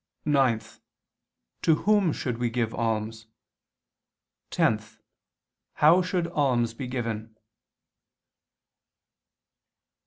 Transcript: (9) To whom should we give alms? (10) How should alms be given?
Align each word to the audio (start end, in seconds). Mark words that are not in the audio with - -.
(9) 0.25 0.61
To 1.61 1.75
whom 1.75 2.11
should 2.11 2.39
we 2.39 2.49
give 2.49 2.73
alms? 2.73 3.27
(10) 4.49 4.83
How 5.73 6.01
should 6.01 6.25
alms 6.29 6.73
be 6.73 6.87
given? 6.87 7.37